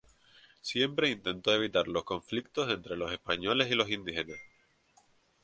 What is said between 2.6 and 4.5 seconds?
entre los españoles y los indígenas.